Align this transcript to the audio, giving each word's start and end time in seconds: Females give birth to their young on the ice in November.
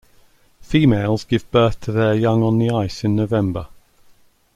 Females 0.61 1.23
give 1.25 1.51
birth 1.51 1.79
to 1.81 1.91
their 1.91 2.15
young 2.15 2.41
on 2.41 2.57
the 2.57 2.71
ice 2.71 3.03
in 3.03 3.15
November. 3.15 3.67